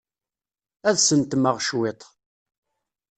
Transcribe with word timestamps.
Ad 0.89 0.97
sentmeɣ 0.99 1.55
cwiṭ. 1.67 2.01